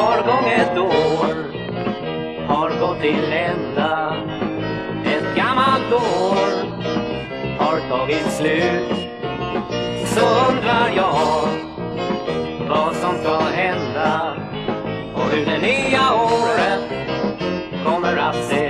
[0.00, 1.34] Var gång ett år
[2.48, 4.16] har gått till ända.
[5.04, 6.38] Ett gammalt år
[7.58, 8.94] har tagit slut.
[10.04, 11.48] Så undrar jag
[12.68, 14.36] vad som ska hända
[15.14, 16.82] och hur det nya året
[17.84, 18.69] kommer att se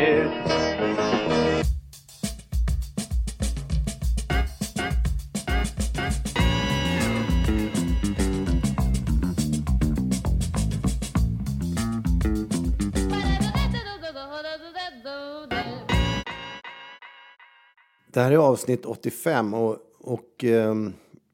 [18.20, 20.74] Det här är avsnitt 85 och, och eh,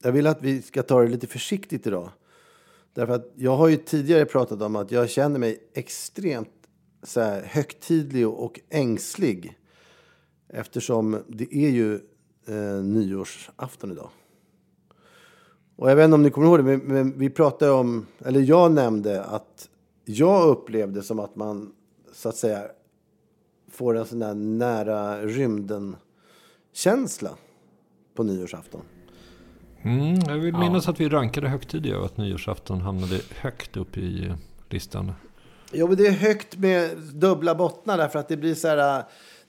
[0.03, 2.11] jag vill att vi ska ta det lite försiktigt idag.
[2.95, 6.51] Därför att jag har ju tidigare pratat om att jag känner mig extremt
[7.03, 9.59] så här, högtidlig och ängslig.
[10.49, 11.95] Eftersom det är ju
[12.47, 14.11] eh, nyårsafton idag.
[15.77, 18.41] Och jag vet inte om ni kommer ihåg det, men, men vi pratade om, eller
[18.41, 19.69] jag nämnde att
[20.05, 21.73] jag upplevde som att man
[22.13, 22.63] så att säga
[23.71, 25.97] får en sån där nära rymden
[26.77, 27.31] rymden-känsla
[28.15, 28.81] på nyårsafton.
[29.83, 34.33] Mm, jag vill minnas att vi rankade högtidiga och att nyårsafton hamnade högt upp i
[34.71, 35.13] listan.
[35.73, 39.05] Jo, men det är högt med dubbla bottnar därför att det blir så här.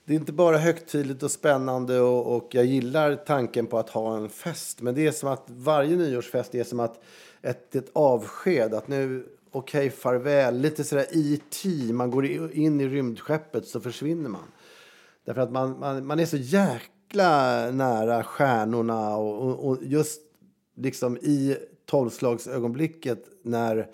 [0.06, 4.18] Det är inte bara högtidligt och spännande och, och jag gillar tanken på att ha
[4.18, 4.82] en fest.
[4.82, 7.04] Men det är som att varje nyårsfest är som att
[7.42, 8.74] ett, ett avsked.
[8.74, 10.60] Att nu, okej, farväl.
[10.60, 11.70] Lite sådär E.T.
[11.94, 14.52] Man går in i rymdskeppet så försvinner man.
[15.26, 20.22] Därför att man, man, man är så jäkla nära stjärnorna och, och, och just
[20.76, 23.88] liksom i tolvslagsögonblicket när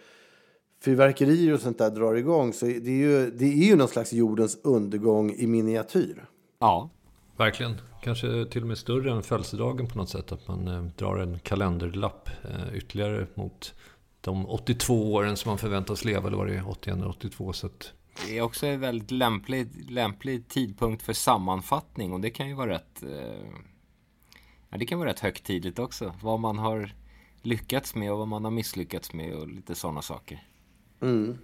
[0.82, 4.14] fyrverkerier och sånt där drar igång så det är ju, det är ju någon slags
[4.14, 6.26] jordens undergång i miniatyr.
[6.60, 6.90] Ja,
[7.38, 7.82] Verkligen.
[8.02, 10.32] Kanske till och med större än födelsedagen på något sätt.
[10.32, 13.74] Att man eh, drar en kalenderlapp eh, ytterligare mot
[14.22, 16.28] de 82 åren som man förväntas leva.
[16.28, 17.54] Eller var det 81 eller 82.
[17.54, 17.94] Så att,
[18.26, 22.70] det är också en väldigt lämplig, lämplig tidpunkt för sammanfattning och det kan ju vara
[22.70, 23.04] rätt...
[23.04, 23.50] Eh,
[24.70, 26.14] ja, det kan vara rätt högtidligt också.
[26.22, 26.94] Vad man har
[27.42, 30.44] lyckats med och vad man har misslyckats med och lite sådana saker.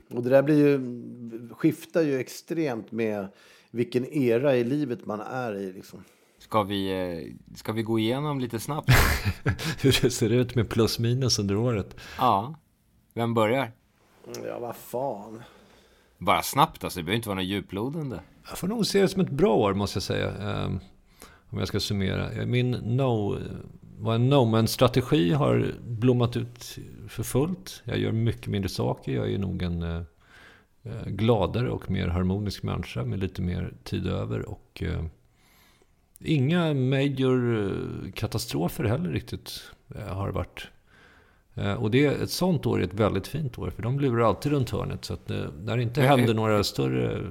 [0.09, 0.79] Och det där blir ju,
[1.53, 3.27] skiftar ju extremt med
[3.71, 5.73] vilken era i livet man är i.
[5.73, 6.03] Liksom.
[6.37, 8.89] Ska vi, eh, ska vi gå igenom lite snabbt?
[9.81, 11.95] hur det ser ut med plus minus under året.
[12.17, 12.55] ja,
[13.13, 13.71] vem börjar?
[14.45, 15.43] Ja, vad fan.
[16.19, 18.19] Bara snabbt alltså, det behöver inte vara något djuplodande.
[18.49, 20.31] Jag får nog se det som ett bra år måste jag säga.
[20.31, 20.79] Ehm,
[21.49, 22.45] om jag ska summera.
[22.45, 23.37] Min no,
[23.97, 27.81] vad en no-man-strategi har blommat ut för fullt.
[27.85, 29.11] Jag gör mycket mindre saker.
[29.11, 30.01] Jag är nog en eh,
[30.83, 34.49] eh, gladare och mer harmonisk människa med lite mer tid över.
[34.49, 35.05] Och eh,
[36.19, 39.71] inga major katastrofer heller riktigt
[40.07, 40.67] har varit.
[41.61, 43.69] Eh, Och det, ett sånt år är ett väldigt fint år.
[43.69, 45.05] För de lurar alltid runt hörnet.
[45.05, 47.21] Så att eh, när det inte händer några större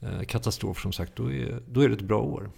[0.00, 2.50] eh, katastrofer som sagt, då är, då är det ett bra år.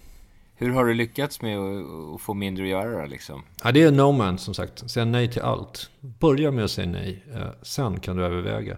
[0.57, 3.43] Hur har du lyckats med att, få mindre att göra då, liksom?
[3.63, 4.89] Ja, det är no man som sagt.
[4.91, 5.89] Säga nej till allt.
[5.99, 7.23] Börja med att säga nej.
[7.61, 8.77] Sen kan du överväga.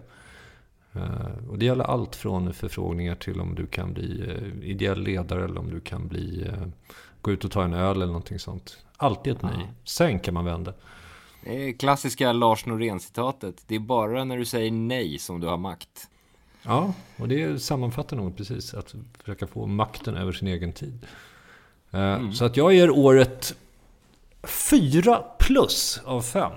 [1.48, 5.70] Och det gäller allt från förfrågningar till om du kan bli ideell ledare eller om
[5.70, 6.50] du kan bli,
[7.20, 8.78] gå ut och ta en öl eller någonting sånt.
[8.96, 9.72] Alltid ett nej.
[9.84, 10.72] Sen kan man vända.
[11.78, 13.64] Klassiska Lars Norén-citatet.
[13.66, 16.08] Det är bara när du säger nej som du har makt.
[16.62, 18.74] Ja, och det sammanfattar nog precis.
[18.74, 21.06] Att försöka få makten över sin egen tid.
[21.90, 23.54] Eh, Så att jag ger året
[24.42, 26.52] 4 plus av 5.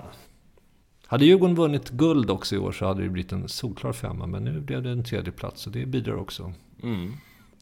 [1.06, 4.26] Hade Djurgården vunnit guld också i år så hade det blivit en solklar femma.
[4.26, 6.52] Men nu blev det en tredje plats och det bidrar också.
[6.82, 7.12] Mm.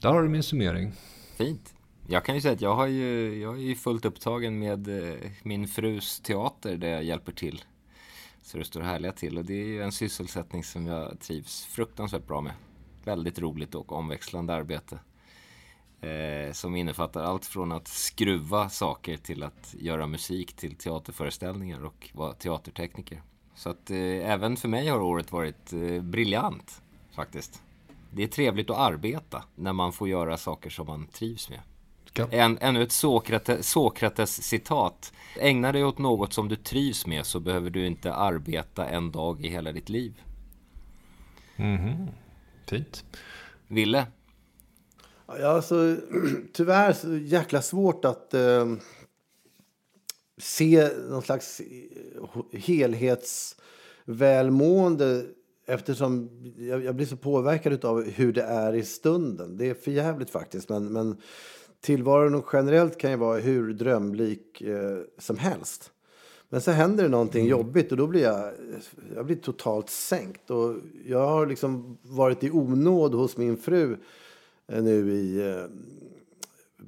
[0.01, 0.93] Där har du min summering.
[1.37, 1.75] Fint.
[2.13, 5.31] Jag kan ju säga att jag har ju, jag är ju fullt upptagen med eh,
[5.43, 7.65] min frus teater där jag hjälper till.
[8.43, 12.27] Så det står härliga till och det är ju en sysselsättning som jag trivs fruktansvärt
[12.27, 12.53] bra med.
[13.05, 14.99] Väldigt roligt och omväxlande arbete.
[16.01, 22.11] Eh, som innefattar allt från att skruva saker till att göra musik till teaterföreställningar och
[22.13, 23.23] vara teatertekniker.
[23.55, 26.83] Så att eh, även för mig har året varit eh, briljant
[27.15, 27.63] faktiskt.
[28.11, 31.61] Det är trevligt att arbeta när man får göra saker som man trivs med.
[32.31, 35.13] En, ännu ett Sokrates, Sokrates citat.
[35.41, 39.45] Ägna dig åt något som du trivs med så behöver du inte arbeta en dag
[39.45, 40.23] i hela ditt liv.
[42.67, 43.05] Fint.
[43.69, 44.07] Ville?
[45.27, 45.97] Ja, alltså,
[46.53, 48.67] tyvärr så jäkla svårt att eh,
[50.39, 51.67] se någon slags eh,
[52.53, 55.25] helhetsvälmående
[55.67, 59.57] eftersom jag, jag blir så påverkad av hur det är i stunden.
[59.57, 60.69] Det är för jävligt faktiskt.
[60.69, 61.17] Men, men
[61.81, 65.93] tillvaron generellt kan ju vara hur drömlik eh, som helst.
[66.49, 68.53] Men så händer det någonting jobbigt och då blir jag,
[69.15, 70.51] jag blir totalt sänkt.
[70.51, 73.97] Och jag har liksom varit i onåd hos min fru
[74.69, 75.65] eh, nu i eh,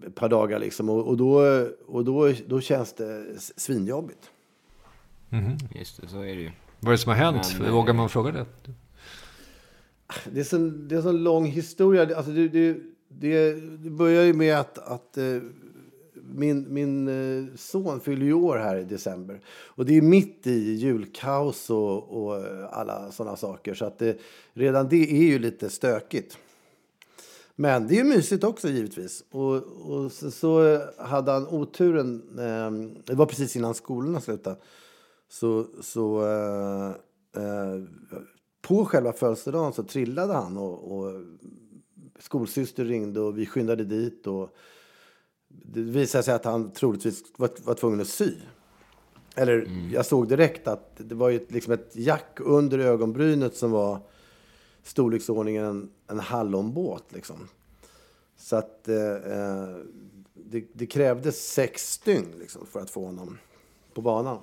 [0.07, 0.89] ett par dagar liksom.
[0.89, 1.41] Och, och, då,
[1.87, 4.31] och då, då känns det svinjobbigt.
[5.75, 6.51] Just det, så är det ju.
[6.81, 7.55] Vad är det som har hänt?
[7.59, 8.47] Men, eh, Vågar man fråga det?
[10.33, 12.17] Det är så, det är så en lång historia.
[12.17, 12.77] Alltså det, det,
[13.19, 15.39] det, det börjar ju med att, att eh,
[16.35, 19.41] min, min eh, son fyller ju år här i december.
[19.67, 23.75] Och det är mitt i julkaos och, och eh, alla sådana saker.
[23.75, 24.19] Så att det,
[24.53, 26.39] redan det är ju lite stökigt.
[27.55, 29.25] Men det är ju mysigt också givetvis.
[29.31, 29.55] Och,
[29.91, 34.57] och så, så hade han oturen, eh, det var precis innan skolorna slutade.
[35.29, 36.89] Så, så eh,
[37.43, 37.83] eh,
[38.63, 41.23] på själva födelsedagen så trillade han och, och
[42.23, 44.27] skolsyster ringde och vi skyndade dit.
[44.27, 44.55] Och
[45.49, 48.31] det visade sig att han troligtvis var, var tvungen att sy.
[49.35, 53.71] Eller jag såg direkt att det var ju ett- liksom ett jack under ögonbrynet som
[53.71, 54.01] var
[54.83, 57.13] storleksordningen en, en hallonbåt.
[57.13, 57.49] Liksom.
[58.37, 59.77] Så att eh, eh,
[60.35, 63.39] det, det krävdes sex stygn liksom, för att få honom
[63.95, 64.39] på banan.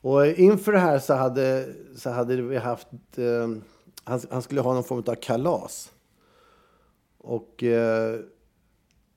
[0.00, 2.88] Och inför det här så hade, så hade vi haft...
[3.16, 3.48] Eh,
[4.04, 5.92] han, han skulle ha någon form av kalas.
[7.24, 8.20] Och eh,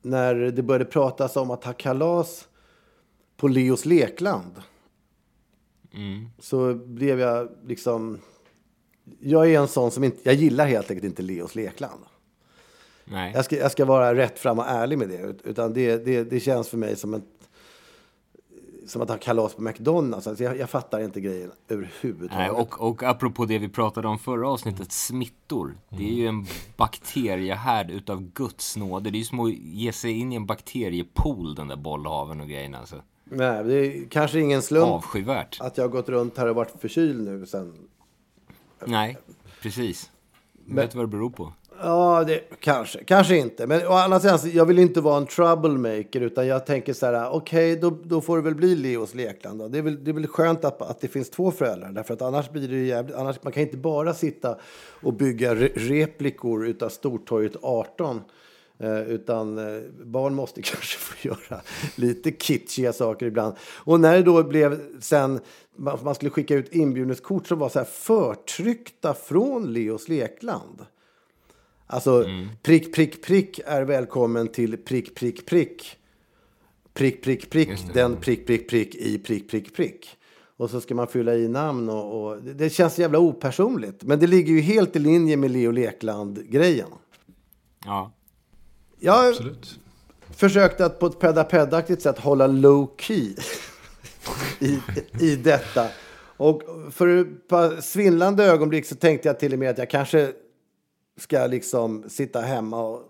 [0.02, 2.48] när det började pratas om att ha kalas
[3.38, 4.52] på Leos lekland
[6.40, 8.20] så blev jag liksom...
[9.20, 10.18] Jag är en sån som inte...
[10.24, 12.02] Jag gillar helt enkelt inte Leos lekland.
[13.06, 13.32] Nej.
[13.36, 15.18] Jag ska, jag ska vara rätt fram och ärlig med det.
[15.18, 17.24] Ut- Utan det, det, det känns för mig som, ett,
[18.88, 20.28] som att ha kalas på McDonalds.
[20.28, 22.38] Alltså jag, jag fattar inte grejen överhuvudtaget.
[22.38, 25.78] Nej, och, och apropå det vi pratade om förra avsnittet, smittor.
[25.90, 26.46] Det är ju en
[26.78, 29.10] bakteriehärd utav Guds nåde.
[29.10, 32.48] Det är ju som att ge sig in i en bakteriepool, den där bollhaven och
[32.48, 32.78] grejerna.
[32.78, 33.02] Alltså.
[33.24, 35.58] Nej, det är kanske ingen slump Avskyvärt.
[35.62, 37.74] att jag har gått runt här och varit förkyld nu sen.
[38.86, 39.18] Nej,
[39.62, 40.12] precis.
[40.66, 41.54] Vet du vad det beror på?
[41.82, 43.04] Ja, det, kanske.
[43.04, 43.68] Kanske inte.
[43.68, 46.22] Men å andra sidan, alltså, jag vill inte vara en troublemaker.
[46.22, 49.60] Utan jag tänker så här, okej, okay, då, då får det väl bli Leos lekland.
[49.60, 49.68] Då.
[49.68, 51.92] Det, är väl, det är väl skönt att, att det finns två föräldrar.
[51.92, 53.16] Därför att annars blir det jävligt...
[53.16, 54.58] Annars, man kan inte bara sitta
[55.02, 58.22] och bygga re, replikor utav Stortorget 18.
[58.80, 61.62] Eh, utan eh, barn måste kanske få göra
[61.96, 63.56] lite kitschiga saker ibland.
[63.76, 65.40] Och när det då blev sen,
[65.76, 70.86] man, man skulle skicka ut inbjudningskort som var så här förtryckta från Leos lekland.
[71.88, 72.26] Alltså
[72.64, 75.98] prick, prick, prick är välkommen till prick, prick, prick.
[76.94, 80.08] Prick, prick, prick, den prick, prick, prick i prick, prick, prick.
[80.58, 84.04] Och så ska man fylla i namn och, och det- känns jävla opersonligt.
[84.04, 86.88] Men det ligger ju helt i linje med Leo Lekland-grejen.
[87.86, 88.12] Ja.
[89.00, 89.80] Jag Absolut.
[90.36, 93.36] försökte att på ett pedapedaktigt sätt hålla low key
[94.60, 94.80] i,
[95.22, 95.88] i detta.
[96.38, 100.32] Och för ett par svindlande ögonblick så tänkte jag till och med att jag kanske
[101.18, 103.02] ska liksom sitta hemma och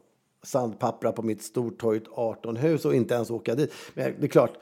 [0.44, 3.74] sandpappra på mitt Stortorget 18-hus och inte ens åka dit.
[3.94, 4.54] Men det är klart,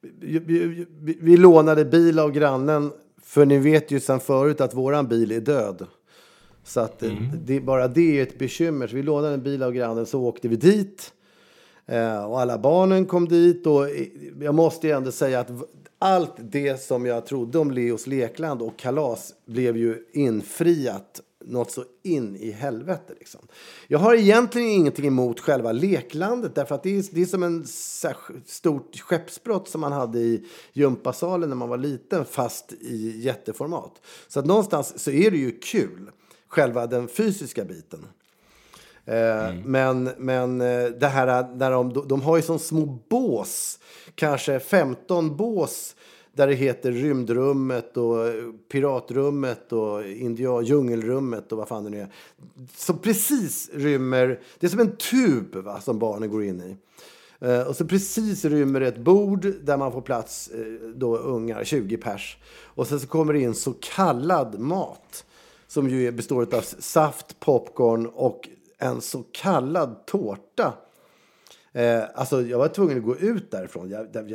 [0.00, 0.86] vi, vi,
[1.20, 2.92] vi, lånade bil av grannen
[3.22, 5.86] för ni vet ju sedan förut att våran bil är död.
[6.64, 7.12] Så att eh,
[7.44, 8.86] det, bara det är ett bekymmer.
[8.86, 11.12] Så vi lånade en bil av grannen så åkte vi dit.
[11.86, 13.66] Eh, och alla barnen kom dit.
[13.66, 14.06] Och eh,
[14.40, 15.50] jag måste ju ändå säga att
[15.98, 21.84] allt det som jag trodde om Leos lekland och kalas blev ju infriat något så
[22.02, 23.14] in i helvete.
[23.18, 23.40] Liksom.
[23.86, 27.66] Jag har egentligen ingenting emot själva leklandet därför att det är, det är som en
[28.46, 33.92] stort skeppsbrott som man hade i gympasalen när man var liten fast i jätteformat.
[34.28, 36.10] Så att någonstans så är det ju kul,
[36.48, 38.06] själva den fysiska biten.
[39.04, 43.78] Eh, Men, men eh, det här när de, de har ju som små bås,
[44.14, 45.94] kanske 15 bås
[46.38, 48.16] där det heter rymdrummet och
[48.68, 52.12] piratrummet och India, djungelrummet och vad fan det nu är.
[52.74, 56.76] Som precis rymmer, det är som en tub va, som barnen går in i.
[57.46, 61.96] Eh, och så precis rymmer ett bord där man får plats eh, då ungar, 20
[61.96, 62.38] pers.
[62.64, 65.24] Och sen så kommer det in så kallad mat
[65.66, 70.74] som ju består av saft, popcorn och en så kallad tårta.
[71.78, 73.90] Eh, alltså jag var tvungen att gå ut därifrån.
[73.90, 74.30] Jag, jag,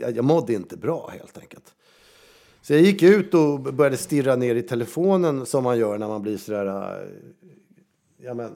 [0.00, 1.74] jag, jag mådde inte bra helt enkelt.
[2.62, 6.22] Så jag gick ut och började stirra ner i telefonen som man gör när man
[6.22, 7.08] blir sådär, eh,
[8.18, 8.52] ja men,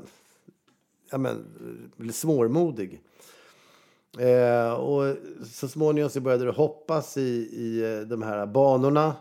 [1.10, 3.00] ja men, svårmodig.
[4.18, 5.16] Eh, och
[5.52, 9.14] så småningom så började det hoppas i, i eh, de här banorna.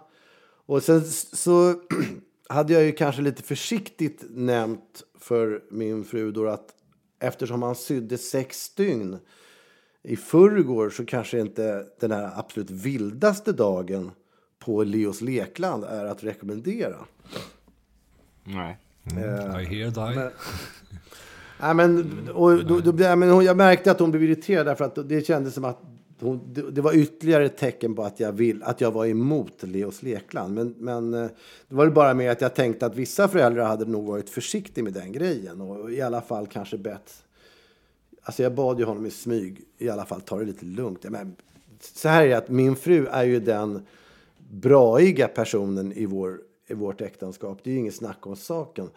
[0.66, 1.76] Och sen så
[2.50, 6.74] hade jag ju kanske lite försiktigt nämnt för min fru då att
[7.24, 9.18] eftersom han sydde sex dygn
[10.04, 14.12] i förrgår så kanske inte den här absolut vildaste dagen
[14.60, 16.96] på Leos lekland är att rekommendera.
[18.44, 18.78] Nej.
[19.12, 20.16] Mm, I hear thy.
[20.16, 20.32] Men,
[21.60, 24.86] nej, men, och, då, då, ja, men hon- jag märkte att hon blev irriterad därför
[24.86, 25.80] att det kändes som att
[26.24, 29.64] hon, det, det var ytterligare ett tecken på att jag, vill, att jag var emot
[29.64, 30.54] Leos lekland.
[30.54, 31.30] Men, men eh,
[31.68, 34.84] det var det bara med att jag tänkte att vissa föräldrar hade nog varit försiktiga
[34.84, 37.24] med den grejen och i alla fall kanske bett
[38.24, 41.04] Alltså jag bad ju honom i smyg, i alla fall ta det lite lugnt.
[41.10, 41.36] Men,
[41.80, 43.86] så här är det att min fru är ju den
[44.38, 47.60] braiga personen i, vår, i vårt äktenskap.
[47.64, 48.90] Det är ju inget snack om saken.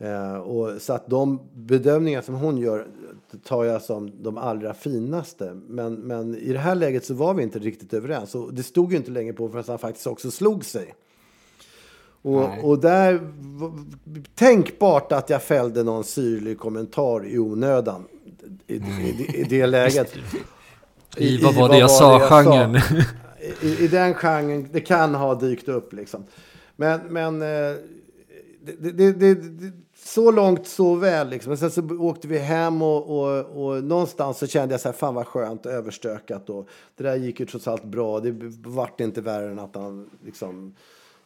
[0.00, 2.86] Eh, och, så att de bedömningar som hon gör
[3.44, 5.60] tar jag som de allra finaste.
[5.68, 8.34] Men, men i det här läget så var vi inte riktigt överens.
[8.34, 10.94] Och det stod ju inte länge på förrän han faktiskt också slog sig.
[12.22, 13.20] Och, och där,
[14.34, 18.04] tänkbart att jag fällde någon syrlig kommentar i onödan
[18.66, 20.14] i, i, i det läget.
[21.16, 22.80] I vad var det jag sa-genren.
[23.60, 26.24] I, I den genren, det kan ha dykt upp liksom.
[26.76, 27.76] Men, men eh,
[28.80, 29.34] det, det, det,
[30.14, 31.50] så långt så väl liksom.
[31.50, 34.92] Men sen så åkte vi hem och, och, och någonstans så kände jag så här,
[34.92, 36.50] fan vad skönt och överstökat.
[36.50, 38.20] Och det där gick ju trots allt bra.
[38.20, 38.34] Det
[38.64, 40.74] vart inte värre än att han liksom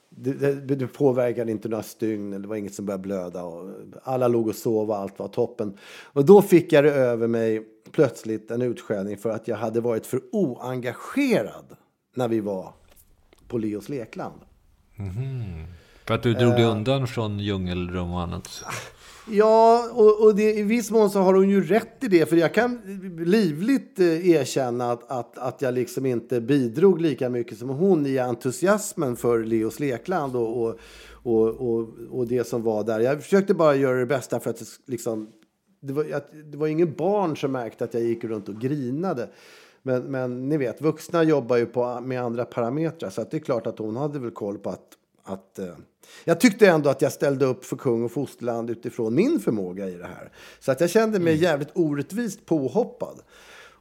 [0.08, 3.44] det, det, det påverkade inte några stygn, det var inget som började blöda.
[3.44, 3.70] Och
[4.02, 5.78] alla låg och sov och allt var toppen.
[6.02, 10.06] Och då fick jag det över mig plötsligt en utskällning för att jag hade varit
[10.06, 11.76] för oengagerad
[12.14, 12.72] när vi var
[13.48, 14.40] på Leos lekland.
[14.98, 15.66] Mm.
[16.06, 18.64] För att du drog dig undan från djungelrum och annat.
[19.30, 22.28] Ja, och, och det, i viss mån så har hon ju rätt i det.
[22.28, 22.80] För jag kan
[23.24, 28.18] livligt eh, erkänna att, att, att jag liksom inte bidrog lika mycket som hon i
[28.18, 30.68] entusiasmen för Leos lekland och,
[31.22, 33.00] och, och, och, det som var där.
[33.00, 35.28] Jag försökte bara göra det bästa för att liksom,
[35.80, 39.28] det, var, att, det var ingen barn som märkte att jag gick runt och grinade.
[39.82, 43.10] Men, men ni vet, vuxna jobbar ju på, med andra parametrar.
[43.10, 45.74] Så det är klart att hon hade väl koll på att att, eh,
[46.24, 49.94] jag tyckte ändå att jag ställde upp för kung och fosterland utifrån min förmåga i
[49.94, 50.32] det här.
[50.60, 53.20] Så att jag kände mig jävligt orättvist påhoppad.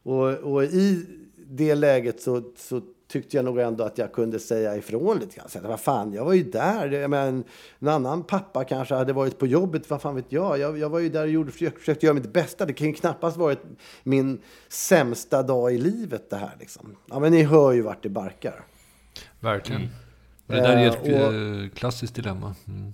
[0.04, 1.06] Och, och i
[1.48, 5.50] det läget så, så tyckte jag nog ändå att jag kunde säga ifrån lite grann.
[5.50, 6.92] Så att, vad fan, jag var ju där.
[6.92, 7.44] Jag menar,
[7.80, 10.60] en annan pappa kanske hade varit på jobbet, vad fan vet jag.
[10.60, 12.66] Jag, jag var ju där och gjorde, försökte, göra mitt bästa.
[12.66, 13.60] Det kan ju knappast varit
[14.04, 16.56] min sämsta dag i livet det här.
[16.60, 16.96] Liksom.
[17.06, 18.64] Ja, men ni hör ju vart det barkar.
[19.40, 19.90] Verkligen.
[20.52, 22.56] Det där är ett Eh, och- eh, klassiskt dilemma.
[22.68, 22.94] Mm.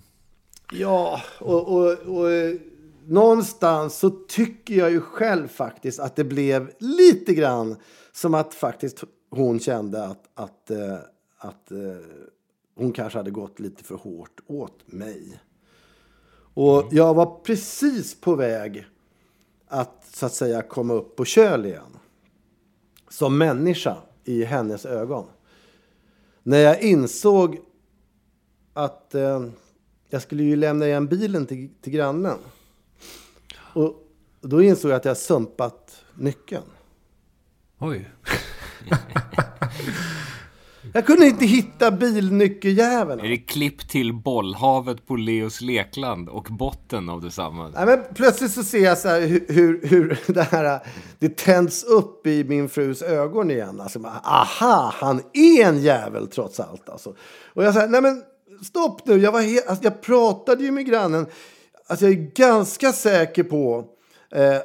[0.73, 2.55] Ja, och, och, och eh,
[3.05, 7.75] någonstans så tycker jag ju själv faktiskt att det blev lite grann
[8.11, 10.71] som att faktiskt hon kände att, att,
[11.37, 11.71] att
[12.75, 15.39] hon kanske hade gått lite för hårt åt mig.
[16.53, 18.85] Och jag var precis på väg
[19.67, 21.97] att så att säga komma upp på köl igen.
[23.09, 25.25] Som människa i hennes ögon.
[26.47, 27.59] När jag insåg
[28.73, 29.45] att eh,
[30.09, 32.37] jag skulle ju lämna igen bilen till, till grannen.
[33.73, 33.93] Och
[34.41, 36.63] då insåg jag att jag sumpat nyckeln.
[37.77, 38.09] Oj.
[40.97, 43.19] Jag kunde inte hitta bilnyckeljäveln.
[43.19, 47.67] Är det klipp till bollhavet på Leos lekland och botten av detsamma?
[47.75, 50.79] Nej, men plötsligt så ser jag så här hur, hur, hur det här
[51.19, 53.81] det tänds upp i min frus ögon igen.
[53.81, 56.89] Alltså, aha, han är en jävel trots allt.
[56.89, 57.15] Alltså.
[57.53, 58.23] Och jag säger, nej men
[58.63, 61.25] stopp nu, jag, var he- alltså, jag pratade ju med grannen.
[61.87, 63.85] Alltså, jag är ganska säker på,
[64.31, 64.57] eh,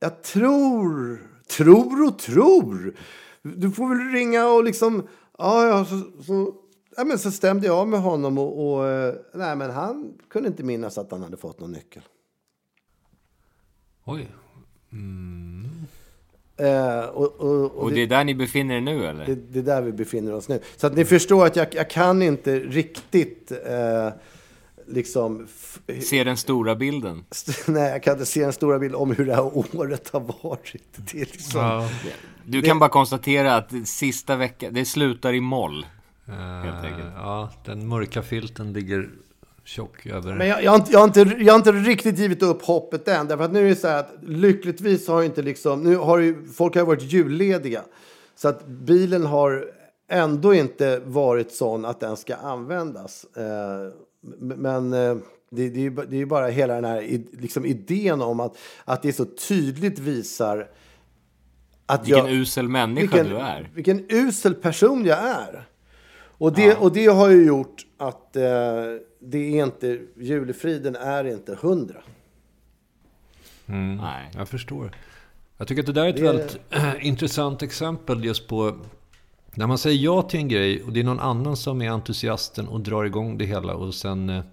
[0.00, 1.20] jag tror,
[1.56, 2.94] tror och tror.
[3.42, 6.54] Du får väl ringa och liksom, ja, ja, så, så,
[6.96, 10.48] ja men så stämde jag av med honom och, och eh, nej men han kunde
[10.48, 12.02] inte minnas att han hade fått någon nyckel.
[14.04, 14.28] Oj.
[16.56, 19.26] Eh, och, och, och Och det är där ni befinner er nu eller?
[19.26, 20.60] det, det är där vi befinner oss nu.
[20.76, 24.08] Så att ni förstår att jag, jag kan inte riktigt eh,
[24.88, 25.46] liksom...
[26.00, 27.24] Se den stora bilden.
[27.66, 30.84] nej, jag kan inte se en stora bild om hur det här året har varit.
[31.12, 31.60] Det är liksom...
[31.60, 31.88] Ja.
[32.44, 35.86] Du kan bara konstatera att sista veckan, det slutar i moll.
[36.26, 37.04] Enkelt.
[37.16, 39.10] ja, den mörka filten ligger
[39.64, 40.34] tjock över...
[40.34, 43.08] Men jag, jag, har inte, jag, har inte, jag har inte riktigt givit upp hoppet
[43.08, 43.28] än.
[43.28, 45.82] Därför att nu är det så här att lyckligtvis har ju inte liksom...
[45.82, 47.82] Nu har ju, folk har varit jullediga.
[48.36, 49.70] Så att bilen har
[50.08, 53.26] ändå inte varit sån att den ska användas.
[53.36, 53.92] Eh,
[54.40, 55.16] men eh,
[55.50, 59.24] det, det, är ju, bara hela den här liksom idén om att, att det så
[59.24, 60.68] tydligt visar
[61.86, 63.70] att Vilken jag, usel människa vilken, du är.
[63.74, 65.68] Vilken usel person jag är.
[66.20, 68.42] Och det, och det har ju gjort att eh,
[69.20, 72.02] det är inte, julefriden är inte hundra.
[73.66, 74.30] Nej.
[74.34, 74.90] Jag förstår.
[75.56, 76.58] Jag tycker att det där är ett Det- väldigt
[77.04, 78.76] intressant exempel just på
[79.54, 82.68] när man säger ja till en grej och det är någon annan som är entusiasten
[82.68, 84.44] och drar igång det hela och sen eh,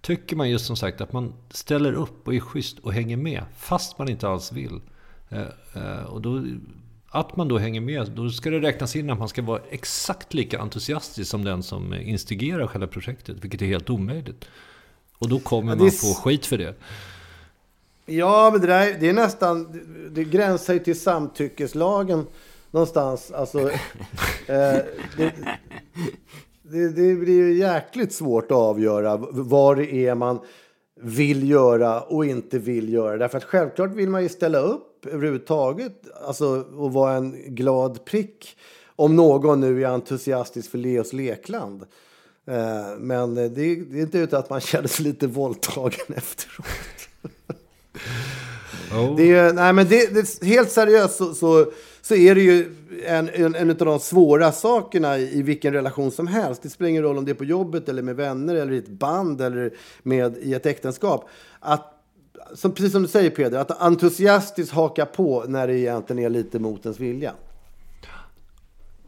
[0.00, 3.42] tycker man just som sagt att man ställer upp och är schysst och hänger med
[3.56, 4.80] fast man inte alls vill.
[5.28, 5.40] Eh,
[5.74, 6.44] eh, och då,
[7.08, 10.34] att man då hänger med, då ska det räknas in att man ska vara exakt
[10.34, 14.44] lika entusiastisk som den som instigerar själva projektet, vilket är helt omöjligt.
[15.18, 16.74] Och då kommer man få skit för det.
[18.06, 22.26] Ja, men det, där, det är nästan, det, det gränsar ju till samtyckeslagen
[22.70, 23.30] någonstans.
[23.30, 23.60] Alltså,
[24.46, 24.78] eh,
[25.16, 25.32] det,
[26.62, 30.40] det, det blir ju jäkligt svårt att avgöra vad det är man
[31.02, 33.16] vill göra och inte vill göra.
[33.16, 38.56] Därför att självklart vill man ju ställa upp överhuvudtaget alltså, och vara en glad prick
[38.96, 41.82] om någon nu är entusiastisk för Leos lekland.
[42.46, 46.66] Eh, men det, det är inte utan att man känner sig lite våldtagen efteråt.
[48.92, 49.16] Oh.
[49.16, 51.66] Det är, nej, men det, det, helt seriöst så, så,
[52.02, 52.74] så är det ju
[53.06, 56.62] en, en, en av de svåra sakerna i, i vilken relation som helst.
[56.62, 58.88] Det spelar ingen roll om det är på jobbet eller med vänner eller i ett
[58.88, 59.70] band eller
[60.02, 61.28] med, i ett äktenskap.
[61.60, 61.94] Att,
[62.54, 66.58] som, precis som du säger Peder, att entusiastiskt haka på när det egentligen är lite
[66.58, 67.32] mot ens vilja.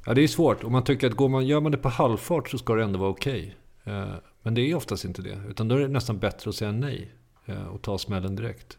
[0.07, 0.65] Ja, det är svårt.
[0.65, 2.99] Om man tycker att går man, gör man det på halvfart så ska det ändå
[2.99, 3.57] vara okej.
[3.85, 4.05] Okay.
[4.43, 5.41] Men det är oftast inte det.
[5.49, 7.13] Utan då är det nästan bättre att säga nej
[7.47, 8.79] eh, och ta smällen direkt.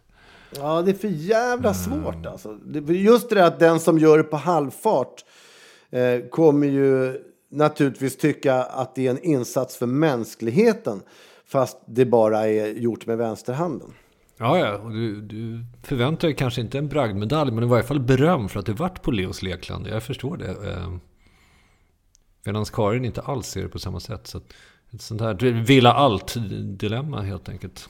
[0.58, 2.58] Ja, det är för jävla svårt alltså.
[2.88, 5.26] Just det att den som gör det på halvfart
[5.90, 11.02] eh, kommer ju naturligtvis tycka att det är en insats för mänskligheten.
[11.46, 13.94] Fast det bara är gjort med vänsterhanden.
[14.38, 14.78] Ja, ja.
[14.78, 18.60] Och du, du förväntar dig kanske inte en bragdmedalj, men i varje fall beröm för
[18.60, 19.88] att du varit på Leos lekland.
[19.88, 20.70] Jag förstår det.
[20.70, 20.94] Eh,
[22.46, 24.28] Medan Karin inte alls ser det på samma sätt.
[24.28, 24.54] Så att
[24.94, 27.90] ett sånt här villa allt-dilemma helt enkelt.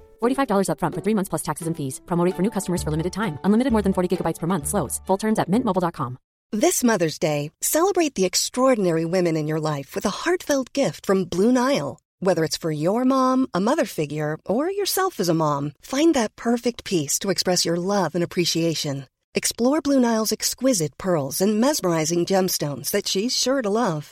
[0.21, 2.01] $45 upfront for three months plus taxes and fees.
[2.05, 3.39] Promo rate for new customers for limited time.
[3.45, 4.67] Unlimited more than 40 gigabytes per month.
[4.67, 4.99] Slows.
[5.07, 6.17] Full terms at mintmobile.com.
[6.53, 11.23] This Mother's Day, celebrate the extraordinary women in your life with a heartfelt gift from
[11.23, 11.97] Blue Nile.
[12.19, 16.35] Whether it's for your mom, a mother figure, or yourself as a mom, find that
[16.35, 19.07] perfect piece to express your love and appreciation.
[19.33, 24.11] Explore Blue Nile's exquisite pearls and mesmerizing gemstones that she's sure to love.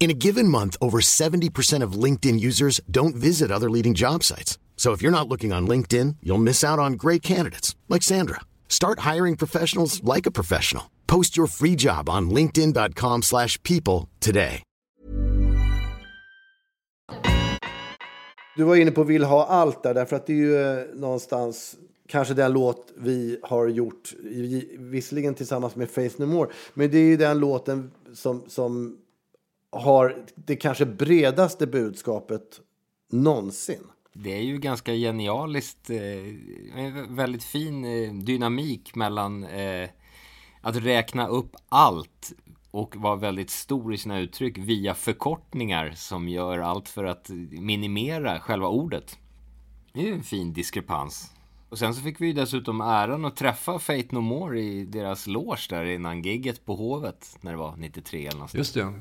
[0.00, 4.58] In a given month, over 70% of LinkedIn users don't visit other leading job sites.
[4.76, 8.40] So if you're not looking on LinkedIn, you'll miss out on great candidates like Sandra.
[8.68, 10.90] Start hiring professionals like a professional.
[11.06, 14.62] Post your free job on linkedin.com/people today.
[18.56, 21.76] Du var inne på Vill ha allt där, därför att det är ju eh, någonstans
[22.06, 24.12] kanske den låt vi har gjort,
[24.78, 28.96] visserligen tillsammans med Faith No More, men det är ju den låten som, som
[29.72, 32.60] har det kanske bredaste budskapet
[33.10, 33.86] någonsin.
[34.14, 35.98] Det är ju ganska genialiskt, eh,
[36.76, 39.88] en väldigt fin eh, dynamik mellan eh,
[40.60, 42.32] att räkna upp allt
[42.70, 48.40] och var väldigt stor i sina uttryck via förkortningar som gör allt för att minimera
[48.40, 49.18] själva ordet.
[49.92, 51.30] Det är ju en fin diskrepans.
[51.68, 55.26] Och sen så fick vi ju dessutom äran att träffa Fate No More i deras
[55.26, 58.54] loge där innan gigget på Hovet när det var 93 eller något.
[58.54, 58.92] Just det.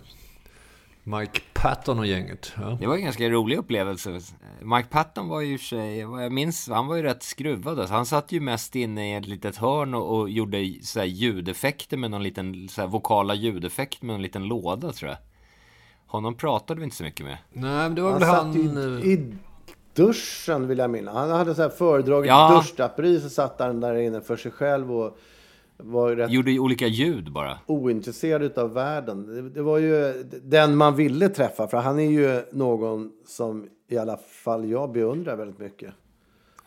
[1.03, 2.53] Mike Patton och gänget.
[2.57, 2.77] Ja.
[2.79, 4.19] Det var en ganska rolig upplevelse.
[4.61, 7.79] Mike Patton var ju sig, vad jag minns, han var ju rätt skruvad.
[7.79, 7.93] Alltså.
[7.93, 11.97] Han satt ju mest inne i ett litet hörn och, och gjorde så här, ljudeffekter
[11.97, 15.17] med någon liten, så här, vokala ljudeffekt med en liten låda tror jag.
[16.05, 17.37] Honom pratade vi inte så mycket med.
[17.53, 19.01] Nej, men det var Han väl satt han...
[19.03, 19.33] i, i
[19.93, 21.13] duschen vill jag minnas.
[21.15, 22.55] Han hade så här föredragit Ja.
[22.57, 25.17] duschdraperi så satt han där inne för sig själv och
[25.83, 27.59] var rätt Gjorde olika ljud bara.
[27.65, 29.25] ointresserad utav världen.
[29.25, 33.97] Det, det var ju den man ville träffa för han är ju någon som i
[33.97, 35.93] alla fall jag beundrar väldigt mycket.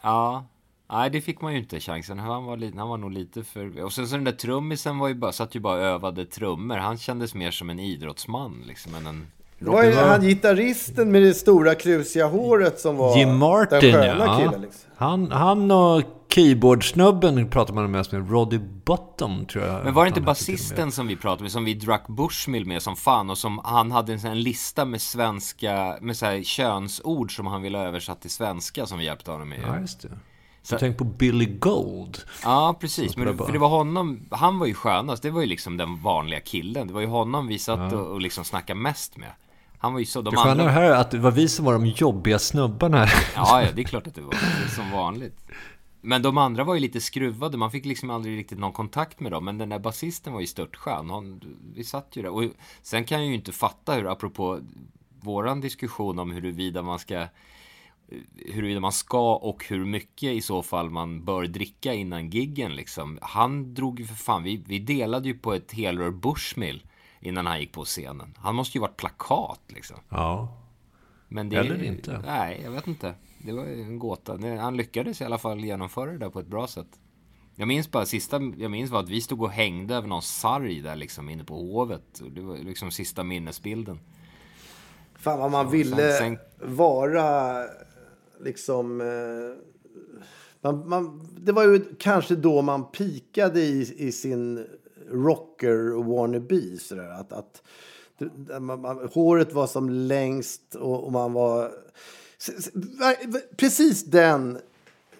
[0.02, 0.46] Ja.
[0.90, 2.18] Nej, det fick man ju inte chansen.
[2.18, 3.82] Han var, han var nog lite för...
[3.84, 6.76] Och sen så den där trummisen var ju bara, satt ju bara och övade trummor.
[6.76, 9.26] Han kändes mer som en idrottsman liksom, än en...
[9.72, 14.24] Var ju han gitarristen med det stora krusiga håret som var Jim Martin, den sköna
[14.24, 14.38] ja.
[14.38, 14.60] killen.
[14.60, 14.90] Liksom.
[14.96, 16.02] Han, han och
[16.34, 18.30] keyboardsnubben pratar man mest med.
[18.30, 19.84] Roddy Bottom, tror jag.
[19.84, 22.96] Men var det inte basisten som vi pratade med, som vi drack Bushmill med som
[22.96, 27.46] fan och som han hade en, här lista med svenska, med så här könsord som
[27.46, 29.60] han ville ha översatt till svenska som vi hjälpte honom med.
[29.66, 30.08] Ja, just det.
[30.62, 30.76] Så-.
[30.78, 32.18] Tänk på Billy Gold.
[32.42, 33.16] Ja, precis.
[33.16, 35.22] Men för det var honom, han var ju skönast.
[35.22, 36.86] Det var ju liksom den vanliga killen.
[36.86, 39.30] Det var ju honom vi satt och, och liksom snackade mest med.
[39.84, 40.68] Han var ju så, de Det andra...
[40.68, 43.26] här är att det var vi som var de jobbiga snubbarna här.
[43.36, 44.32] Ja, ja, det är klart att det var.
[44.64, 45.38] Det som vanligt.
[46.00, 47.56] Men de andra var ju lite skruvade.
[47.56, 49.44] Man fick liksom aldrig riktigt någon kontakt med dem.
[49.44, 51.10] Men den där basisten var ju störtskön.
[51.10, 51.40] Han,
[51.74, 52.30] vi satt ju där.
[52.30, 52.44] Och
[52.82, 54.60] sen kan jag ju inte fatta hur, apropå
[55.20, 57.26] våran diskussion om huruvida man ska
[58.36, 63.18] huruvida man ska och hur mycket i så fall man bör dricka innan giggen liksom.
[63.22, 66.82] Han drog ju för fan, vi, vi delade ju på ett helrör Bushmill
[67.24, 68.34] innan han gick på scenen.
[68.38, 69.96] Han måste ju varit plakat liksom.
[70.08, 70.60] Ja.
[71.28, 72.22] Men det, Eller inte.
[72.26, 73.14] Nej, jag vet inte.
[73.38, 74.38] Det var ju en gåta.
[74.60, 76.86] Han lyckades i alla fall genomföra det där på ett bra sätt.
[77.56, 80.80] Jag minns bara sista, jag minns var att vi stod och hängde över någon sarg
[80.80, 82.20] där liksom inne på hovet.
[82.24, 84.00] Och Det var liksom sista minnesbilden.
[85.14, 87.56] Fan vad man Så, ville sen- vara
[88.40, 89.00] liksom...
[89.00, 89.06] Eh,
[90.60, 94.66] man, man, det var ju kanske då man pikade i, i sin
[95.10, 96.76] rocker wannabe.
[96.78, 97.62] Sådär, att, att,
[98.60, 101.70] man, man, håret var som längst och, och man var...
[103.56, 104.58] Precis den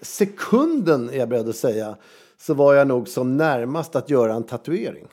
[0.00, 1.96] sekunden, är jag beredd att säga,
[2.38, 5.06] så var jag nog som närmast att göra en tatuering.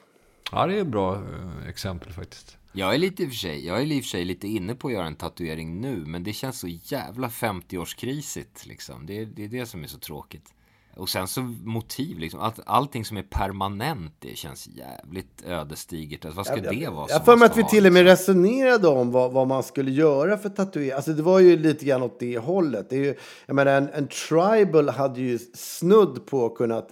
[0.51, 2.57] Ja, det är ett bra eh, exempel faktiskt.
[2.73, 4.75] Jag är lite i och för sig, jag är i och för sig lite inne
[4.75, 6.05] på att göra en tatuering nu.
[6.05, 9.05] Men det känns så jävla 50-årskrisigt liksom.
[9.05, 10.53] Det, är- det är det som är så tråkigt.
[10.95, 12.39] Och sen så motiv liksom.
[12.39, 16.25] Att allting som är permanent, det känns jävligt ödesdigert.
[16.25, 17.07] Alltså, vad ska det vara?
[17.09, 18.35] Jag för mig att vi till och med liksom?
[18.35, 20.91] resonerade om vad, vad man skulle göra för tatuering.
[20.91, 22.89] Alltså det var ju lite grann åt det hållet.
[22.89, 26.89] Det är ju, jag menar, en, en tribal hade ju snudd på kunnat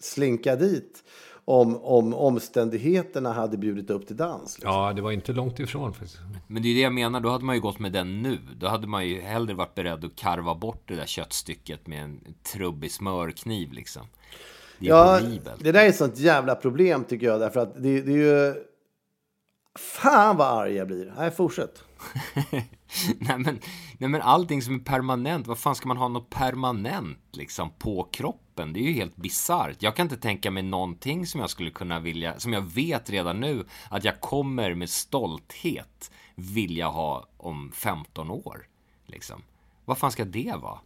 [0.00, 1.04] slinka dit
[1.48, 4.58] om, om omständigheterna hade bjudit upp till dans.
[4.58, 4.72] liksom.
[4.74, 6.18] Ja, det var inte långt ifrån faktiskt.
[6.46, 8.38] Men det är det jag menar, då hade man ju gått med den nu.
[8.60, 12.20] Då hade man ju hellre varit beredd att karva bort det där köttstycket med en
[12.52, 14.02] trubbig smörkniv liksom.
[14.78, 15.64] Det är Ja, horribelt.
[15.64, 17.40] det där är ett sånt jävla problem tycker jag.
[17.40, 18.54] Därför att det, det är ju...
[19.78, 21.12] Fan vad arg jag blir.
[21.16, 21.82] Nej, fortsätt.
[23.18, 23.60] nej, men,
[23.98, 28.08] nej men allting som är permanent, vad fan ska man ha något permanent liksom på
[28.12, 28.72] kroppen?
[28.72, 29.82] Det är ju helt bisarrt.
[29.82, 33.40] Jag kan inte tänka mig någonting som jag skulle kunna vilja, som jag vet redan
[33.40, 38.66] nu att jag kommer med stolthet vilja ha om 15 år.
[39.06, 39.42] Liksom.
[39.84, 40.78] Vad fan ska det vara?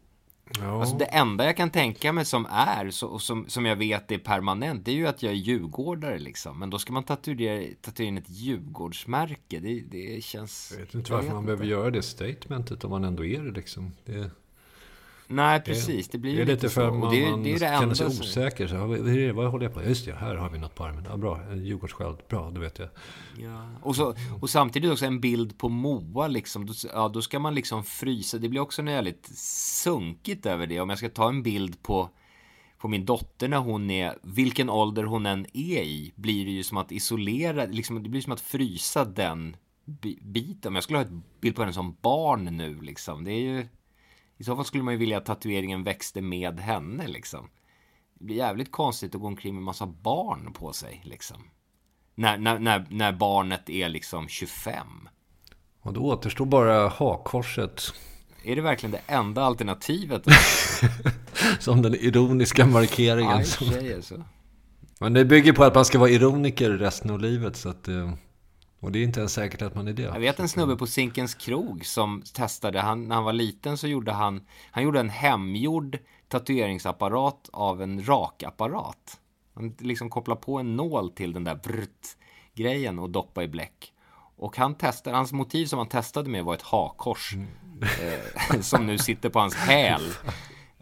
[0.60, 4.12] Alltså det enda jag kan tänka mig som är, så, och som, som jag vet
[4.12, 6.58] är permanent, det är ju att jag är djurgårdare liksom.
[6.58, 9.60] Men då ska man tatuera, tatuera in ett djurgårdsmärke.
[9.60, 10.72] Det, det känns...
[10.74, 13.92] Jag vet inte varför man behöver göra det statementet om man ändå är det liksom.
[14.04, 14.30] Det,
[15.28, 16.08] Nej, precis.
[16.08, 16.94] Det blir det är lite för så.
[16.94, 18.66] man, det, är- man det är det känner sig osäker.
[18.68, 18.76] Så,
[19.34, 21.06] vad, håller jag på Just det, här har vi något på armen.
[21.10, 22.18] Ja, bra, en Djurgårdssköld.
[22.28, 22.88] Bra, då vet jag.
[23.38, 23.68] Ja.
[23.82, 26.66] Och, så, och samtidigt också en bild på Moa liksom.
[26.66, 28.38] Då, ja, då ska man liksom frysa.
[28.38, 30.80] Det blir också något jävligt sunkigt över det.
[30.80, 32.08] Om jag ska ta en bild på,
[32.78, 36.62] på min dotter när hon är, vilken ålder hon än är i, blir det ju
[36.62, 40.68] som att isolera, liksom, det blir som att frysa den bi- biten.
[40.70, 43.24] Om jag skulle ha ett bild på henne som barn nu liksom.
[43.24, 43.66] Det är ju,
[44.42, 47.48] i så fall skulle man ju vilja att tatueringen växte med henne liksom.
[48.14, 51.36] Det blir jävligt konstigt att gå omkring med massa barn på sig liksom.
[52.14, 54.86] När, när, när, när barnet är liksom 25.
[55.80, 57.82] Och då återstår bara hakkorset.
[58.44, 60.24] Är det verkligen det enda alternativet?
[61.58, 63.44] Som den ironiska markeringen.
[63.44, 64.24] Som- för sig alltså.
[65.00, 67.56] Men det bygger på att man ska vara ironiker resten av livet.
[67.56, 68.12] Så att, eh,
[68.82, 70.02] och det är inte ens säkert att man är det.
[70.02, 73.86] Jag vet en snubbe på Zinkens krog som testade, han, när han var liten så
[73.86, 79.20] gjorde han, han gjorde en hemgjord tatueringsapparat av en rakapparat.
[79.54, 82.16] Han liksom kopplade på en nål till den där brrt
[82.54, 83.92] grejen och doppa i bläck.
[84.36, 87.34] Och han testade, hans motiv som han testade med var ett hakkors.
[88.00, 90.02] Eh, som nu sitter på hans häl.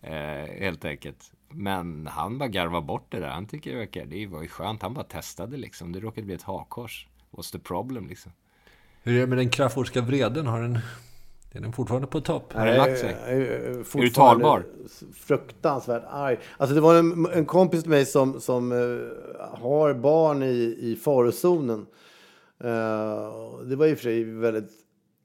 [0.03, 1.33] Eh, helt enkelt.
[1.49, 3.29] Men han bara garvar bort det där.
[3.29, 4.83] Han tycker det verkar, det var ju skönt.
[4.83, 5.93] Han bara testade liksom.
[5.93, 7.07] Det råkade bli ett hakkors.
[7.41, 8.33] What's the problem liksom?
[9.03, 10.47] Hur är det med den kraftforska vreden?
[10.47, 10.79] Har den,
[11.53, 12.53] är den fortfarande på topp?
[12.53, 13.17] Har den lagt sig?
[13.27, 14.67] Är du talbar?
[15.15, 16.39] Fruktansvärt arg.
[16.57, 18.79] Alltså det var en, en kompis till mig som, som eh,
[19.61, 21.87] har barn i, i farozonen.
[22.65, 24.71] Eh, det var i och för sig väldigt...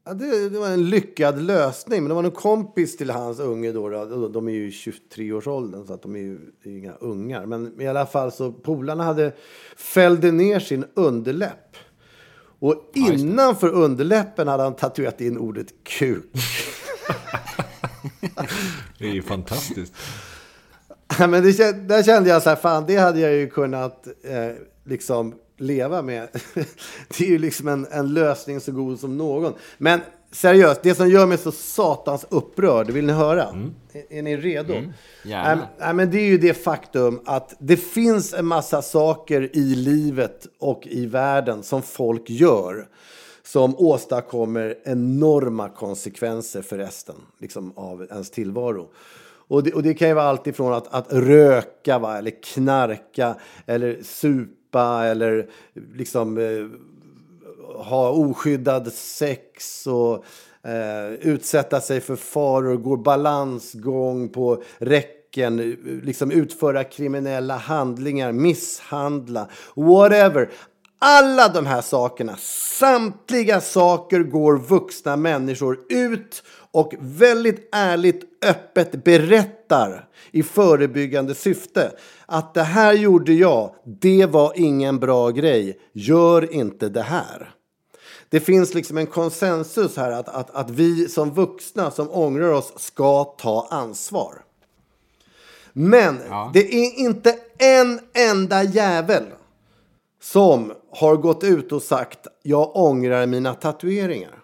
[0.06, 2.04] Ja, det, det var en lyckad lösning.
[2.04, 3.90] Men det var en kompis till hans unge då.
[3.90, 6.94] då de är ju i 23-årsåldern så att de är ju det är ju inga
[6.94, 7.46] ungar.
[7.46, 9.34] Men i alla fall så polarna hade
[9.76, 11.75] fällde ner sin underläpp.
[12.66, 16.26] Och innanför underläppen hade han tatuerat in ordet kuk.
[19.00, 19.94] Det är ju fantastiskt.
[21.20, 24.52] Ja, men det, där kände jag så här, fan det hade jag ju kunnat eh,
[24.84, 26.28] liksom leva med.
[27.18, 29.54] det är ju liksom en, en lösning så god som någon.
[29.78, 30.02] Men
[30.36, 33.44] seriöst, det som gör mig så satans upprörd, vill ni höra?
[33.94, 34.74] Är, är ni redo?
[35.24, 35.56] Gärna.
[35.56, 39.76] Nej, nej, men det är ju det faktum att det finns en massa saker i
[39.76, 42.88] livet och i världen som folk gör
[43.44, 48.90] som åstadkommer enorma konsekvenser för resten liksom, av ens tillvaro.
[49.48, 53.36] Och det, och det kan ju vara allt ifrån att, att röka, va, eller knarka,
[53.66, 55.50] eller supa, eller
[55.96, 56.80] liksom eh,
[57.78, 60.26] ha oskyddad sex och
[60.70, 70.50] eh, utsätta sig för faror, gå balansgång på räcken, liksom utföra kriminella handlingar, misshandla, whatever.
[71.00, 72.36] Alla de här sakerna,
[72.80, 81.92] samtliga saker går vuxna människor ut och väldigt ärligt, öppet berättar i förebyggande syfte
[82.26, 87.56] att det här gjorde jag, det var ingen bra grej, gör inte det här.
[88.36, 92.74] Det finns liksom en konsensus här att, att, att vi som vuxna som ångrar oss
[92.78, 94.42] ska ta ansvar.
[95.74, 96.18] Men
[96.54, 99.24] det är inte en enda jävel
[100.22, 104.44] som har gått ut och sagt jag ångrar mina tatueringar.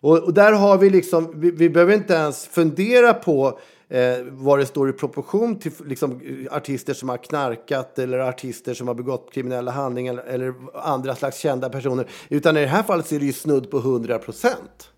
[0.00, 4.58] Och, och där har vi liksom, vi, vi behöver inte ens fundera på eh, vad
[4.58, 6.20] det står i proportion till liksom,
[6.50, 11.70] artister som har knarkat eller artister som har begått kriminella handlingar eller andra slags kända
[11.70, 12.06] personer.
[12.28, 14.90] Utan i det här fallet så är det ju snudd på 100 procent.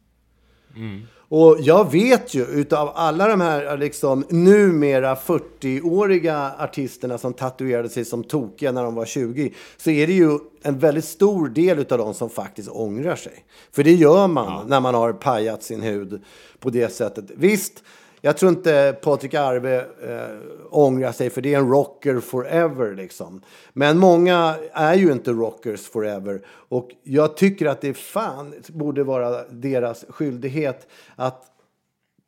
[1.29, 8.05] Och jag vet ju utav alla de här liksom, numera 40-åriga artisterna som tatuerade sig
[8.05, 11.99] som tokiga när de var 20 så är det ju en väldigt stor del utav
[11.99, 13.45] dem som faktiskt ångrar sig.
[13.73, 16.23] För det gör man när man har pajat sin hud
[16.59, 17.25] på det sättet.
[17.37, 17.83] Visst,
[18.27, 20.37] jag tror inte Patrik Arve eh,
[20.71, 23.43] ångrar sig för det är en rocker forever liksom.
[23.73, 26.47] Men många är ju inte rockers forever.
[26.49, 30.87] Och jag tycker att det fan borde vara deras skyldighet
[31.17, 31.45] att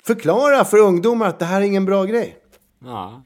[0.03, 2.37] förklara för ungdomar att det här är ingen bra grej.
[2.85, 3.23] Ja.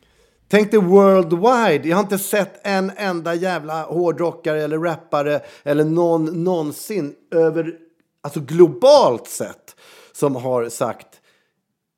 [0.49, 1.89] Tänk dig worldwide.
[1.89, 7.75] Jag har inte sett en enda jävla hårdrockare eller rappare eller någon någonsin över,
[8.21, 9.77] alltså globalt sett,
[10.13, 11.19] som har sagt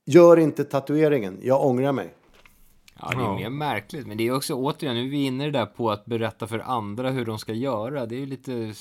[0.05, 2.15] gör inte tatueringen, jag ångrar mig.
[3.01, 4.07] Ja, det är mer märkligt.
[4.07, 7.11] Men det är också återigen, nu är vi inne där på att berätta för andra
[7.11, 8.07] hur de ska göra.
[8.07, 8.75] Det är ju lite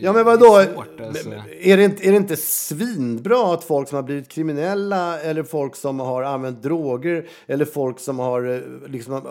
[0.00, 0.64] Ja men vadå?
[0.74, 1.30] svårt alltså.
[1.60, 5.76] Är det, inte, är det inte svinbra att folk som har blivit kriminella eller folk
[5.76, 9.22] som har använt droger eller folk som har eh, liksom,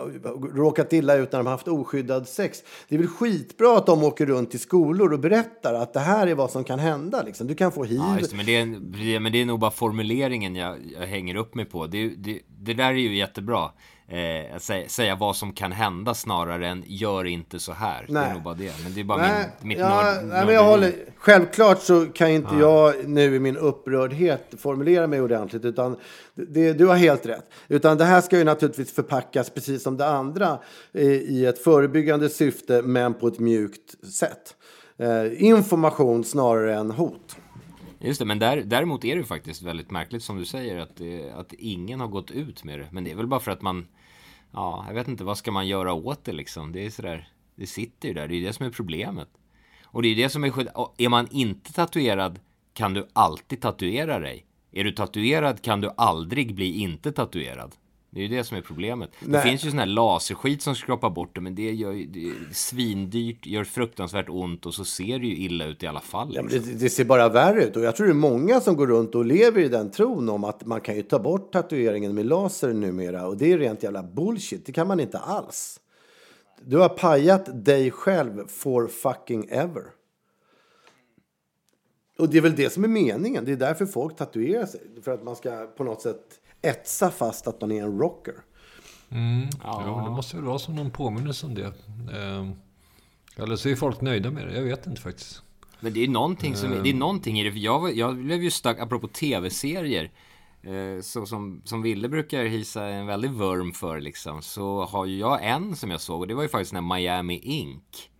[0.54, 2.58] råkat illa ut när de har haft oskyddad sex.
[2.88, 6.26] Det är väl skitbra att de åker runt till skolor och berättar att det här
[6.26, 7.22] är vad som kan hända.
[7.22, 7.46] Liksom.
[7.46, 7.98] Du kan få hiv.
[7.98, 8.56] Ja, det, men, det
[9.14, 11.86] är, men det är nog bara formuleringen jag, jag hänger upp mig på.
[11.86, 13.70] Det, det, det där är ju jättebra.
[14.10, 18.04] Eh, att säga, vad som kan hända snarare än gör inte så här.
[18.06, 18.32] Det är Nej.
[18.32, 18.72] nog bara det.
[18.82, 22.06] Men det är bara Nej, min, mitt ja, nörd, nej, men jag håller, självklart så
[22.06, 25.64] kan inte jag nu i min upprördhet formulera mig ordentligt.
[25.64, 25.96] Utan
[26.34, 27.44] det, du har helt rätt.
[27.68, 30.58] Utan det här ska ju naturligtvis förpackas precis som det andra
[30.92, 34.56] eh, i ett förebyggande syfte men på ett mjukt sätt.
[34.98, 37.36] Eh, information snarare än hot.
[38.02, 41.30] Just det, men där, däremot är det faktiskt väldigt märkligt som du säger att, det,
[41.30, 42.88] att ingen har gått ut med det.
[42.90, 43.86] Men det är väl bara för att man,
[44.52, 46.72] ja, jag vet inte, vad ska man göra åt det liksom?
[46.72, 49.28] Det är sådär, det sitter ju där, det är det som är problemet.
[49.84, 50.52] Och det är det som är
[50.96, 52.38] Är man inte tatuerad
[52.72, 54.46] kan du alltid tatuera dig.
[54.72, 57.74] Är du tatuerad kan du aldrig bli inte tatuerad.
[58.12, 59.10] Det är ju det som är problemet.
[59.20, 59.42] Det Nej.
[59.42, 62.34] finns ju sån här laserskit som skrapar bort det, men det gör ju det är
[62.52, 66.32] svindyrt, gör fruktansvärt ont och så ser det ju illa ut i alla fall.
[66.34, 66.72] Ja, men liksom.
[66.72, 67.76] det, det ser bara värre ut.
[67.76, 70.44] Och jag tror det är många som går runt och lever i den tron om
[70.44, 73.26] att man kan ju ta bort tatueringen med laser numera.
[73.26, 74.66] Och det är rent jävla bullshit.
[74.66, 75.80] Det kan man inte alls.
[76.62, 79.84] Du har pajat dig själv for fucking ever.
[82.18, 83.44] Och det är väl det som är meningen.
[83.44, 84.80] Det är därför folk tatuerar sig.
[85.04, 88.34] För att man ska på något sätt etsa fast att man är en rocker.
[89.10, 90.02] Mm, ja.
[90.04, 91.72] det måste väl vara som någon påminnelse om det.
[92.16, 92.52] Ehm,
[93.36, 94.54] eller så är folk nöjda med det.
[94.54, 95.42] Jag vet inte faktiskt.
[95.80, 96.82] Men det är någonting som, Ehm.
[96.82, 97.52] det är någonting i det.
[97.52, 100.10] För jag, jag blev ju stark, apropå tv-serier.
[100.62, 104.42] Eh, så som, som Ville brukar hisa en väldig vurm för liksom.
[104.42, 106.96] Så har ju jag en som jag såg och det var ju faktiskt den här
[106.96, 108.10] Miami Ink.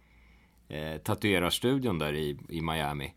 [0.68, 3.12] Eh, tatuerarstudion där i, i Miami.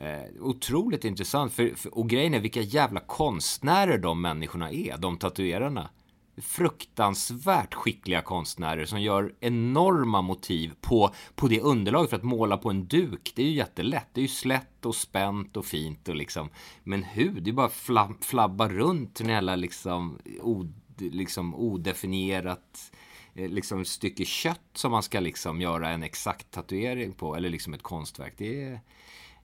[0.00, 1.52] Eh, otroligt intressant.
[1.52, 5.90] För, för, och grejen är vilka jävla konstnärer de människorna är, de tatuerarna.
[6.36, 12.70] Fruktansvärt skickliga konstnärer som gör enorma motiv på, på det underlaget för att måla på
[12.70, 13.32] en duk.
[13.36, 14.08] Det är ju jättelätt.
[14.12, 16.48] Det är ju slätt och spänt och fint och liksom.
[16.84, 22.92] Men hud, det är bara fla, flabba runt en jävla liksom, od, liksom odefinierat
[23.34, 27.74] eh, liksom stycke kött som man ska liksom göra en exakt tatuering på eller liksom
[27.74, 28.34] ett konstverk.
[28.36, 28.80] Det är,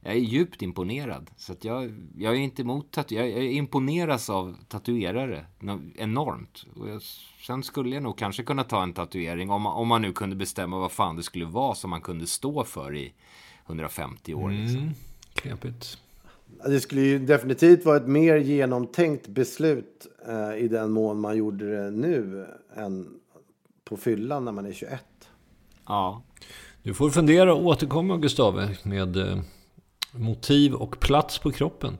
[0.06, 1.30] jag är djupt imponerad.
[1.36, 5.46] Så att jag, jag är inte emot tatu- jag, jag imponeras av tatuerare
[5.96, 6.66] enormt.
[6.76, 7.02] Och jag,
[7.46, 10.36] sen skulle jag nog kanske kunna ta en tatuering om, man- om man nu kunde
[10.36, 13.12] bestämma vad fan det skulle vara som man kunde stå för i
[13.66, 14.50] 150 år.
[14.50, 14.80] Liksom.
[14.80, 14.92] Mm,
[15.34, 15.98] knepigt.
[16.66, 21.76] Det skulle ju definitivt vara ett mer genomtänkt beslut eh, i den mån man gjorde
[21.84, 23.08] det nu än
[23.84, 25.04] på fyllan när man är 21.
[25.86, 26.22] Ja.
[26.82, 29.38] Du får fundera och återkomma Gustave med eh,
[30.18, 31.98] motiv och plats på kroppen.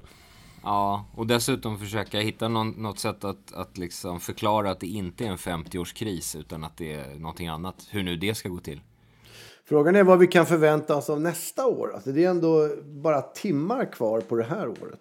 [0.63, 5.25] Ja, och dessutom försöka hitta någon, något sätt att, att liksom förklara att det inte
[5.25, 7.87] är en 50-årskris utan att det är någonting annat.
[7.91, 8.81] Hur nu det ska gå till.
[9.65, 11.95] Frågan är vad vi kan förvänta oss av nästa år.
[11.95, 15.01] Alltså det är ändå bara timmar kvar på det här året.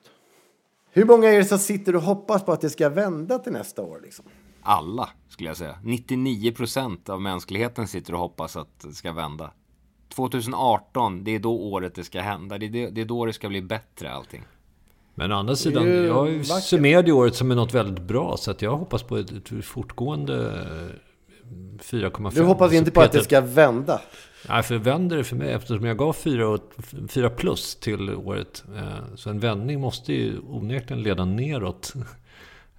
[0.91, 3.81] Hur många är det som sitter och hoppas på att det ska vända till nästa
[3.81, 3.99] år?
[4.03, 4.25] Liksom?
[4.61, 5.79] Alla, skulle jag säga.
[5.83, 9.51] 99% av mänskligheten sitter och hoppas att det ska vända.
[10.15, 12.57] 2018, det är då året det ska hända.
[12.57, 14.41] Det är, det, det är då det ska bli bättre allting.
[15.15, 18.37] Men å andra sidan, jag summerade ju året som är något väldigt bra.
[18.37, 20.95] Så att jag hoppas på ett, ett fortgående eh,
[21.79, 22.31] 4,5.
[22.35, 24.01] Du hoppas inte på att det Peter- ska vända.
[24.49, 26.57] Nej, för vänder det för mig eftersom jag gav 4,
[27.09, 28.63] 4 plus till året.
[28.75, 31.93] Eh, Så en vändning måste ju onekligen leda neråt.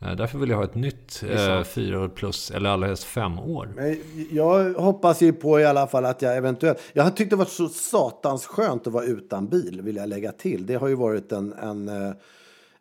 [0.00, 1.66] Eh, Därför vill jag ha ett nytt eh, sant.
[1.66, 3.68] 4 plus, eller allra helst 5 år.
[4.30, 6.78] Jag hoppas ju på i alla fall att jag eventuellt...
[6.92, 10.32] Jag har tyckt det varit så satans skönt att vara utan bil, vill jag lägga
[10.32, 10.66] till.
[10.66, 12.12] Det har ju varit en, en, eh,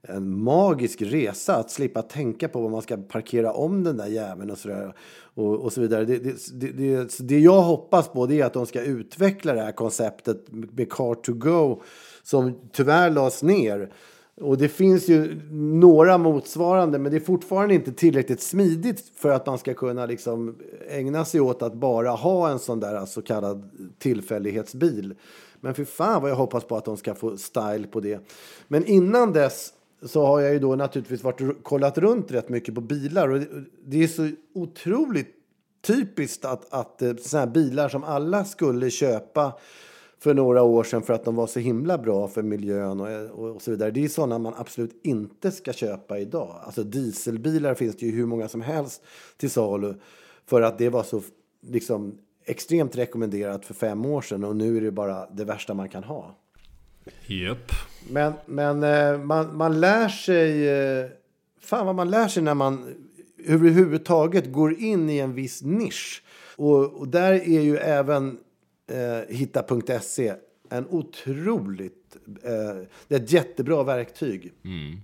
[0.02, 4.52] en magisk resa att slippa tänka på vad man ska parkera om den där jäveln
[4.52, 4.94] och så, där,
[5.34, 6.06] och, och så vidare.
[6.06, 10.46] Det, det, det, det, jag hoppas på är att de ska utveckla det här konceptet
[10.50, 11.82] med car to go
[12.24, 13.90] som tyvärr lades ner.
[14.42, 19.46] Och det finns ju några motsvarande, men det är fortfarande inte tillräckligt smidigt för att
[19.46, 20.56] man ska kunna liksom
[20.90, 25.16] ägna sig åt att bara ha en sån där så kallad tillfällighetsbil.
[25.62, 28.20] Men för fan vad jag hoppas på att de ska få style på det.
[28.68, 29.74] Men innan dess
[30.06, 33.40] så har jag ju då naturligtvis varit kollat runt rätt mycket på bilar och
[33.86, 35.28] det- är så otroligt
[35.88, 39.54] typiskt att, att eh, såna här bilar som alla skulle köpa
[40.26, 43.62] för några år sedan för att de var så himla bra för miljön och, och,
[43.62, 43.92] så vidare.
[43.92, 46.62] Det är sådana man absolut inte ska köpa idag.
[46.64, 49.04] Alltså dieselbilar finns det ju hur många som helst
[49.38, 49.94] till salu
[50.46, 51.22] för att det var så
[51.68, 55.90] liksom extremt rekommenderat för fem år sedan och nu är det bara det värsta man
[55.90, 56.36] kan ha.
[57.28, 57.72] Japp.
[58.10, 60.70] Men, men eh, man, man lär sig...
[60.70, 61.06] eh,
[61.60, 62.96] Fan vad man lär sig när man
[63.46, 66.24] överhuvudtaget går in i en viss nisch.
[66.56, 68.38] Och, och där är ju även
[68.88, 70.36] eh, hitta.se
[70.70, 72.18] en otroligt...
[72.44, 74.54] Eh, det är ett jättebra verktyg.
[74.64, 75.02] Mm.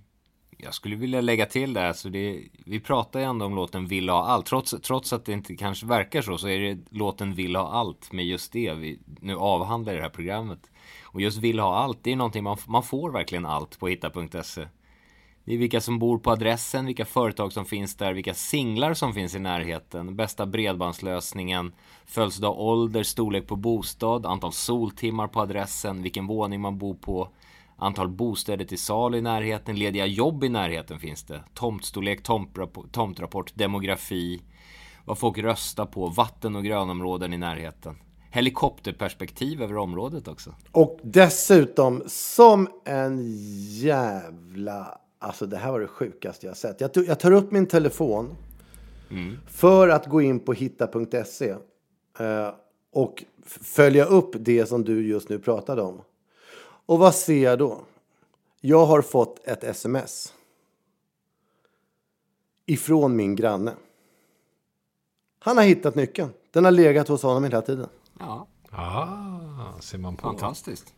[0.58, 4.08] Jag skulle vilja lägga till där, så det, vi pratar ju ändå om låten Vill
[4.08, 4.46] ha allt.
[4.46, 8.12] Trots, trots att det inte kanske verkar så, så är det låten Vill ha allt
[8.12, 10.70] med just det vi nu avhandlar i det här programmet.
[11.04, 14.66] Och just Vill ha allt, det är någonting man, man får verkligen allt på hitta.se.
[15.44, 19.14] Det är vilka som bor på adressen, vilka företag som finns där, vilka singlar som
[19.14, 21.72] finns i närheten, bästa bredbandslösningen,
[22.06, 27.28] födelsedag, ålder, storlek på bostad, antal soltimmar på adressen, vilken våning man bor på,
[27.76, 33.52] antal bostäder till salu i närheten, lediga jobb i närheten finns det, tomtstorlek, tomtrapport, tomtrapport
[33.54, 34.42] demografi,
[35.04, 37.96] vad folk röstar på, vatten och grönområden i närheten.
[38.30, 40.54] Helikopterperspektiv över området också.
[40.72, 43.22] Och dessutom som en
[43.80, 44.98] jävla...
[45.22, 46.80] Alltså det här var det sjukaste jag sett.
[46.80, 48.36] Jag, tog, jag tar upp min telefon
[49.46, 51.54] För att gå in på hitta.se
[52.18, 52.50] eh,
[52.92, 56.00] och följa upp det som du just nu pratade om.
[56.86, 57.80] Och vad ser jag då?
[58.60, 60.34] Jag har fått ett sms.
[62.66, 63.72] Ifrån min granne.
[65.38, 66.30] Han har hittat nyckeln.
[66.50, 67.88] Den har legat hos honom hela tiden.
[68.18, 70.22] Ja, Ah, ser man på.
[70.22, 70.94] fantastiskt.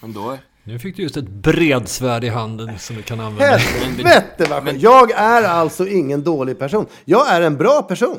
[0.00, 0.38] Men då...
[0.64, 3.56] Nu fick du just ett bredsvärd i handen som du kan använda.
[3.56, 4.76] Helvete vad.
[4.76, 6.86] Jag är alltså ingen dålig person.
[7.04, 8.18] Jag är en bra person.